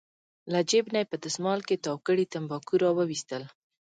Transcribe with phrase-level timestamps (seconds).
[0.51, 3.43] له جېب نه یې په دستمال کې تاو کړي تنباکو راوویستل.